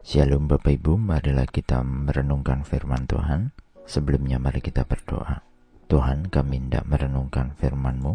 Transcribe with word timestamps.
Shalom 0.00 0.48
Bapak 0.48 0.80
Ibu, 0.80 0.96
marilah 0.96 1.44
kita 1.44 1.84
merenungkan 1.84 2.64
firman 2.64 3.04
Tuhan. 3.04 3.52
Sebelumnya 3.84 4.40
mari 4.40 4.64
kita 4.64 4.88
berdoa. 4.88 5.44
Tuhan 5.92 6.32
kami 6.32 6.56
hendak 6.56 6.88
merenungkan 6.88 7.52
firman-Mu, 7.52 8.14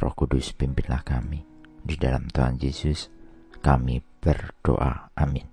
Roh 0.00 0.14
Kudus 0.16 0.56
pimpinlah 0.56 1.04
kami. 1.04 1.44
Di 1.84 2.00
dalam 2.00 2.24
Tuhan 2.32 2.56
Yesus 2.56 3.12
kami 3.60 4.00
berdoa. 4.00 5.12
Amin. 5.12 5.44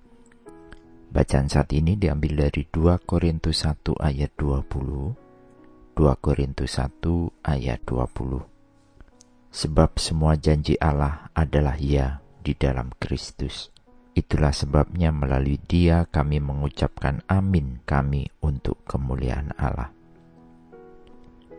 Bacaan 1.11 1.51
saat 1.51 1.75
ini 1.75 1.99
diambil 1.99 2.47
dari 2.47 2.63
2 2.63 3.03
Korintus 3.03 3.67
1 3.67 3.91
ayat 3.99 4.39
20. 4.39 4.71
2 4.71 6.23
Korintus 6.23 6.79
1 6.79 7.43
ayat 7.43 7.83
20. 7.83 9.51
Sebab 9.51 9.99
semua 9.99 10.39
janji 10.39 10.79
Allah 10.79 11.27
adalah 11.35 11.75
ya 11.75 12.23
di 12.39 12.55
dalam 12.55 12.95
Kristus 12.95 13.75
Itulah 14.17 14.49
sebabnya 14.49 15.13
melalui 15.13 15.61
dia 15.61 16.09
kami 16.09 16.41
mengucapkan 16.41 17.21
amin 17.29 17.85
kami 17.85 18.25
untuk 18.41 18.81
kemuliaan 18.89 19.53
Allah. 19.61 19.93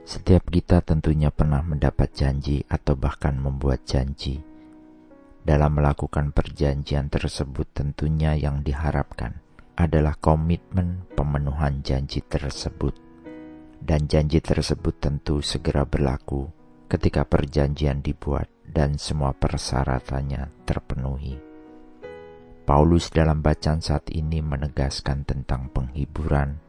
Setiap 0.03 0.51
kita 0.51 0.83
tentunya 0.83 1.31
pernah 1.31 1.63
mendapat 1.63 2.11
janji 2.11 2.67
atau 2.67 2.99
bahkan 2.99 3.39
membuat 3.39 3.87
janji. 3.87 4.43
Dalam 5.39 5.79
melakukan 5.79 6.35
perjanjian 6.35 7.07
tersebut 7.07 7.71
tentunya 7.71 8.35
yang 8.35 8.67
diharapkan 8.67 9.39
adalah 9.79 10.19
komitmen 10.19 11.07
pemenuhan 11.15 11.87
janji 11.87 12.27
tersebut. 12.27 12.99
Dan 13.79 14.11
janji 14.11 14.43
tersebut 14.43 14.99
tentu 14.99 15.39
segera 15.47 15.87
berlaku 15.87 16.51
ketika 16.91 17.23
perjanjian 17.23 18.03
dibuat 18.03 18.51
dan 18.67 18.99
semua 18.99 19.31
persyaratannya 19.31 20.67
terpenuhi. 20.67 21.58
Paulus 22.69 23.09
dalam 23.09 23.41
bacaan 23.41 23.81
saat 23.81 24.13
ini 24.13 24.45
menegaskan 24.45 25.25
tentang 25.25 25.73
penghiburan, 25.73 26.61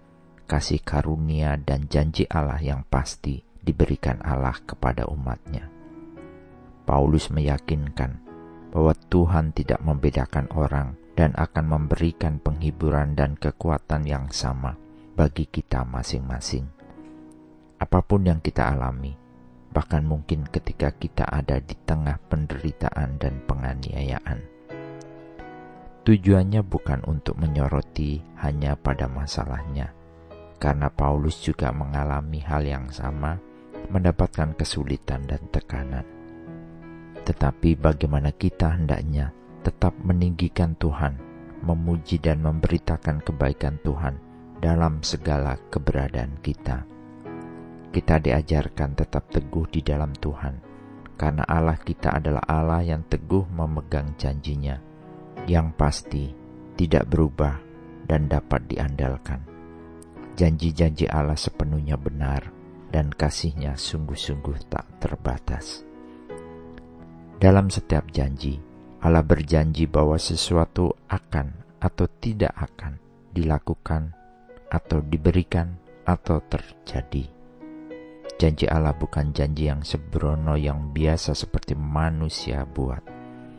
kasih 0.48 0.80
karunia, 0.80 1.60
dan 1.60 1.92
janji 1.92 2.24
Allah 2.32 2.56
yang 2.64 2.88
pasti 2.88 3.44
diberikan 3.60 4.24
Allah 4.24 4.56
kepada 4.64 5.12
umatnya. 5.12 5.68
Paulus 6.88 7.28
meyakinkan 7.36 8.16
bahwa 8.72 8.96
Tuhan 9.12 9.52
tidak 9.52 9.84
membedakan 9.84 10.48
orang 10.56 10.96
dan 11.20 11.36
akan 11.36 11.68
memberikan 11.68 12.40
penghiburan 12.40 13.20
dan 13.20 13.36
kekuatan 13.36 14.08
yang 14.08 14.32
sama 14.32 14.80
bagi 15.20 15.52
kita 15.52 15.84
masing-masing. 15.84 16.64
Apa 17.76 18.00
pun 18.08 18.24
yang 18.24 18.40
kita 18.40 18.72
alami, 18.72 19.20
bahkan 19.76 20.08
mungkin 20.08 20.48
ketika 20.48 20.96
kita 20.96 21.28
ada 21.28 21.60
di 21.60 21.76
tengah 21.84 22.24
penderitaan 22.32 23.20
dan 23.20 23.44
penganiayaan 23.44 24.59
Tujuannya 26.00 26.64
bukan 26.64 27.04
untuk 27.12 27.36
menyoroti 27.36 28.24
hanya 28.40 28.80
pada 28.80 29.12
masalahnya, 29.12 29.92
karena 30.56 30.88
Paulus 30.88 31.44
juga 31.44 31.76
mengalami 31.76 32.40
hal 32.40 32.64
yang 32.64 32.88
sama, 32.88 33.36
mendapatkan 33.92 34.56
kesulitan 34.56 35.28
dan 35.28 35.44
tekanan. 35.52 36.08
Tetapi 37.28 37.76
bagaimana 37.76 38.32
kita 38.32 38.80
hendaknya 38.80 39.36
tetap 39.60 39.92
meninggikan 40.00 40.72
Tuhan, 40.80 41.20
memuji 41.68 42.16
dan 42.24 42.48
memberitakan 42.48 43.20
kebaikan 43.20 43.76
Tuhan 43.84 44.16
dalam 44.64 45.04
segala 45.04 45.60
keberadaan 45.68 46.40
kita. 46.40 46.88
Kita 47.92 48.24
diajarkan 48.24 48.96
tetap 48.96 49.28
teguh 49.36 49.68
di 49.68 49.84
dalam 49.84 50.16
Tuhan, 50.16 50.64
karena 51.20 51.44
Allah 51.44 51.76
kita 51.76 52.24
adalah 52.24 52.48
Allah 52.48 52.88
yang 52.88 53.04
teguh 53.04 53.44
memegang 53.52 54.16
janjinya 54.16 54.89
yang 55.46 55.72
pasti 55.78 56.34
tidak 56.76 57.08
berubah 57.12 57.60
dan 58.10 58.26
dapat 58.26 58.66
diandalkan. 58.66 59.46
Janji-janji 60.40 61.06
Allah 61.12 61.36
sepenuhnya 61.36 62.00
benar 62.00 62.50
dan 62.90 63.14
kasihnya 63.14 63.78
sungguh-sungguh 63.78 64.72
tak 64.72 64.88
terbatas. 64.98 65.84
Dalam 67.40 67.72
setiap 67.72 68.10
janji, 68.12 68.60
Allah 69.00 69.24
berjanji 69.24 69.88
bahwa 69.88 70.20
sesuatu 70.20 70.92
akan 71.08 71.80
atau 71.80 72.08
tidak 72.20 72.52
akan 72.56 73.00
dilakukan 73.32 74.12
atau 74.68 75.00
diberikan 75.00 75.80
atau 76.04 76.44
terjadi. 76.48 77.32
Janji 78.40 78.66
Allah 78.72 78.96
bukan 78.96 79.36
janji 79.36 79.68
yang 79.68 79.84
sebrono 79.84 80.56
yang 80.56 80.96
biasa 80.96 81.36
seperti 81.36 81.76
manusia 81.76 82.64
buat. 82.64 83.04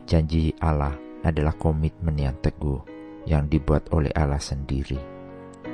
Janji 0.08 0.56
Allah 0.60 1.09
adalah 1.24 1.56
komitmen 1.56 2.16
yang 2.16 2.36
teguh 2.40 2.80
yang 3.28 3.48
dibuat 3.48 3.92
oleh 3.92 4.12
Allah 4.16 4.40
sendiri. 4.40 4.96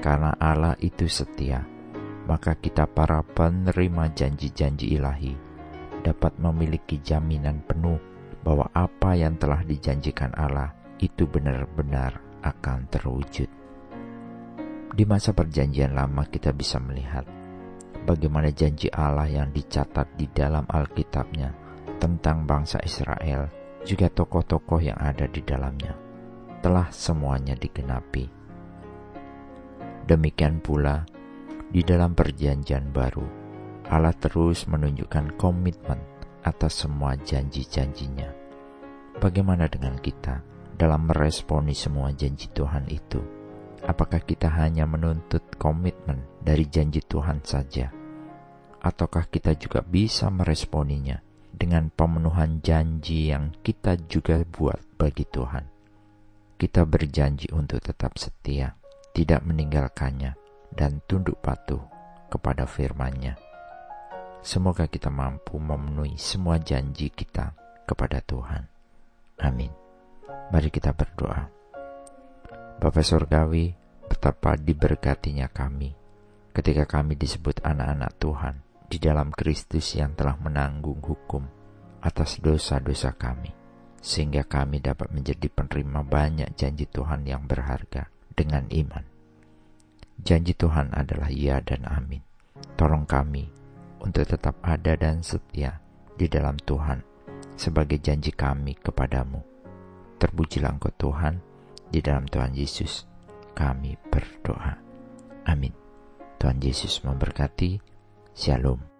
Karena 0.02 0.34
Allah 0.38 0.74
itu 0.82 1.06
setia, 1.06 1.62
maka 2.26 2.58
kita 2.58 2.90
para 2.90 3.22
penerima 3.22 4.10
janji-janji 4.12 4.98
ilahi 4.98 5.34
dapat 6.02 6.38
memiliki 6.38 7.02
jaminan 7.02 7.62
penuh 7.66 7.98
bahwa 8.42 8.70
apa 8.74 9.18
yang 9.18 9.34
telah 9.38 9.62
dijanjikan 9.66 10.30
Allah 10.38 10.70
itu 11.02 11.26
benar-benar 11.26 12.22
akan 12.42 12.86
terwujud. 12.90 13.50
Di 14.96 15.04
masa 15.04 15.34
perjanjian 15.34 15.92
lama 15.92 16.24
kita 16.30 16.54
bisa 16.54 16.78
melihat 16.78 17.26
bagaimana 18.06 18.48
janji 18.54 18.86
Allah 18.94 19.26
yang 19.26 19.50
dicatat 19.50 20.14
di 20.14 20.30
dalam 20.30 20.64
Alkitabnya 20.70 21.50
tentang 21.98 22.46
bangsa 22.46 22.78
Israel 22.86 23.65
juga 23.86 24.10
tokoh-tokoh 24.10 24.82
yang 24.82 24.98
ada 24.98 25.30
di 25.30 25.38
dalamnya 25.46 25.94
telah 26.58 26.90
semuanya 26.90 27.54
digenapi. 27.54 28.26
Demikian 30.10 30.58
pula 30.58 31.06
di 31.70 31.86
dalam 31.86 32.18
perjanjian 32.18 32.90
baru, 32.90 33.22
Allah 33.86 34.14
terus 34.18 34.66
menunjukkan 34.66 35.38
komitmen 35.38 36.02
atas 36.42 36.82
semua 36.82 37.14
janji-janjinya. 37.14 38.30
Bagaimana 39.22 39.70
dengan 39.70 39.94
kita 39.98 40.42
dalam 40.74 41.06
meresponi 41.06 41.74
semua 41.74 42.10
janji 42.10 42.50
Tuhan 42.50 42.90
itu? 42.90 43.22
Apakah 43.86 44.22
kita 44.22 44.50
hanya 44.50 44.86
menuntut 44.86 45.54
komitmen 45.58 46.26
dari 46.42 46.66
janji 46.66 47.02
Tuhan 47.02 47.42
saja? 47.46 47.90
Ataukah 48.82 49.26
kita 49.30 49.54
juga 49.58 49.82
bisa 49.82 50.30
meresponinya 50.30 51.25
dengan 51.56 51.88
pemenuhan 51.88 52.60
janji 52.60 53.32
yang 53.32 53.56
kita 53.64 53.96
juga 54.06 54.44
buat 54.44 54.76
bagi 55.00 55.24
Tuhan. 55.24 55.64
Kita 56.60 56.84
berjanji 56.84 57.48
untuk 57.56 57.80
tetap 57.80 58.20
setia, 58.20 58.76
tidak 59.16 59.40
meninggalkannya, 59.44 60.36
dan 60.76 61.00
tunduk 61.08 61.40
patuh 61.40 61.80
kepada 62.28 62.68
firman-Nya. 62.68 63.40
Semoga 64.44 64.84
kita 64.84 65.08
mampu 65.08 65.56
memenuhi 65.56 66.20
semua 66.20 66.60
janji 66.60 67.08
kita 67.08 67.56
kepada 67.88 68.20
Tuhan. 68.20 68.68
Amin. 69.40 69.72
Mari 70.52 70.68
kita 70.68 70.92
berdoa. 70.92 71.48
Bapak 72.76 73.02
Surgawi, 73.02 73.72
betapa 74.06 74.54
diberkatinya 74.54 75.48
kami 75.48 75.96
ketika 76.56 76.88
kami 76.88 77.20
disebut 77.20 77.60
anak-anak 77.60 78.16
Tuhan 78.16 78.65
di 78.86 79.02
dalam 79.02 79.34
Kristus 79.34 79.94
yang 79.98 80.14
telah 80.14 80.38
menanggung 80.38 81.02
hukum 81.02 81.42
atas 82.02 82.38
dosa-dosa 82.38 83.14
kami, 83.18 83.50
sehingga 83.98 84.46
kami 84.46 84.78
dapat 84.78 85.10
menjadi 85.10 85.50
penerima 85.50 86.06
banyak 86.06 86.54
janji 86.54 86.86
Tuhan 86.86 87.26
yang 87.26 87.44
berharga 87.50 88.06
dengan 88.30 88.70
iman. 88.70 89.04
Janji 90.22 90.54
Tuhan 90.56 90.94
adalah 90.94 91.28
ya 91.28 91.60
dan 91.60 91.84
amin. 91.84 92.22
Tolong 92.78 93.04
kami 93.04 93.50
untuk 94.00 94.24
tetap 94.24 94.56
ada 94.64 94.96
dan 94.96 95.20
setia 95.20 95.82
di 96.16 96.30
dalam 96.30 96.56
Tuhan 96.56 97.04
sebagai 97.56 98.00
janji 98.00 98.32
kami 98.32 98.76
kepadamu. 98.78 99.40
Terpujilah 100.16 100.72
engkau 100.72 100.92
Tuhan, 100.96 101.40
di 101.92 102.00
dalam 102.00 102.24
Tuhan 102.28 102.56
Yesus 102.56 103.04
kami 103.52 103.96
berdoa. 104.08 104.76
Amin. 105.48 105.72
Tuhan 106.36 106.60
Yesus 106.60 107.00
memberkati. 107.04 107.95
Shalom. 108.36 108.95